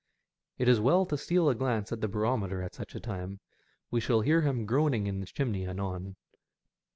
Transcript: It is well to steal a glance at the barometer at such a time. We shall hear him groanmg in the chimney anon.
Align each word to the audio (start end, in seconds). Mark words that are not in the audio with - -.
It 0.57 0.67
is 0.67 0.79
well 0.79 1.05
to 1.05 1.15
steal 1.15 1.47
a 1.47 1.53
glance 1.53 1.91
at 1.91 2.01
the 2.01 2.07
barometer 2.07 2.63
at 2.63 2.73
such 2.73 2.95
a 2.95 2.99
time. 2.99 3.39
We 3.91 3.99
shall 4.01 4.21
hear 4.21 4.41
him 4.41 4.65
groanmg 4.65 5.05
in 5.05 5.19
the 5.19 5.27
chimney 5.27 5.67
anon. 5.67 6.15